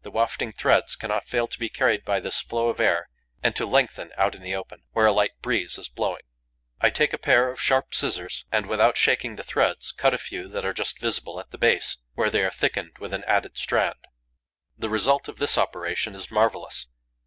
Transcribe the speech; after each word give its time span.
The 0.00 0.10
wafting 0.10 0.52
threads 0.54 0.96
cannot 0.96 1.26
fail 1.26 1.46
to 1.46 1.58
be 1.58 1.68
carried 1.68 2.02
by 2.02 2.20
this 2.20 2.40
flow 2.40 2.70
of 2.70 2.80
air 2.80 3.10
and 3.42 3.54
to 3.54 3.66
lengthen 3.66 4.12
out 4.16 4.34
in 4.34 4.40
the 4.42 4.54
open, 4.54 4.84
where 4.92 5.04
a 5.04 5.12
light 5.12 5.32
breeze 5.42 5.76
is 5.76 5.90
blowing. 5.90 6.22
I 6.80 6.88
take 6.88 7.12
a 7.12 7.18
pair 7.18 7.50
of 7.50 7.60
sharp 7.60 7.92
scissors 7.92 8.46
and, 8.50 8.64
without 8.64 8.96
shaking 8.96 9.36
the 9.36 9.44
threads, 9.44 9.92
cut 9.92 10.14
a 10.14 10.16
few 10.16 10.48
that 10.48 10.64
are 10.64 10.72
just 10.72 10.98
visible 10.98 11.38
at 11.38 11.50
the 11.50 11.58
base, 11.58 11.98
where 12.14 12.30
they 12.30 12.42
are 12.44 12.50
thickened 12.50 12.96
with 12.98 13.12
an 13.12 13.24
added 13.24 13.58
strand. 13.58 13.98
The 14.78 14.88
result 14.88 15.28
of 15.28 15.36
this 15.36 15.58
operation 15.58 16.14
is 16.14 16.30
marvellous. 16.30 16.86